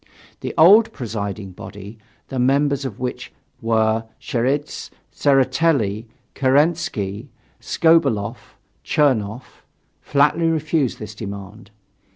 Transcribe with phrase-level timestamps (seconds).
[0.39, 1.99] The old presiding body,
[2.29, 7.27] the members of which were Cheidze, Tseretelli, Kerensky,
[7.59, 9.63] Skobeloff, Chernoff,
[10.01, 11.69] flatly refused this demand.